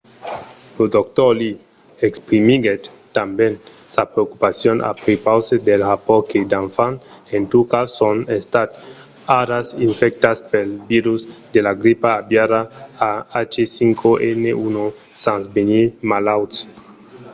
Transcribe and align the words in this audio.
lo 0.77 0.85
dr. 0.95 1.29
lee 1.39 1.59
exprimiguèt 2.07 2.81
tanben 3.15 3.53
sa 3.93 4.01
preocupacion 4.13 4.77
a 4.89 4.91
prepaus 5.03 5.45
dels 5.67 5.85
rapòrts 5.89 6.27
que 6.31 6.39
d'enfants 6.51 7.01
en 7.35 7.43
turquia 7.51 7.81
son 7.97 8.17
estats 8.39 8.73
ara 9.41 9.59
infectats 9.87 10.39
pel 10.51 10.69
virus 10.91 11.21
de 11.53 11.59
la 11.65 11.73
gripa 11.81 12.09
aviària 12.21 12.61
ah5n1 13.07 14.77
sens 15.23 15.43
venir 15.55 15.85
malauts 16.09 16.57